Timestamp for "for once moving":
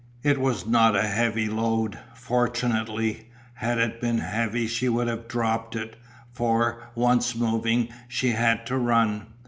6.33-7.89